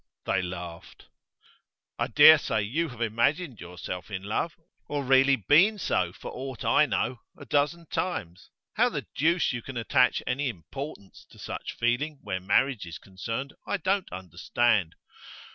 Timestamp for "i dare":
1.99-2.39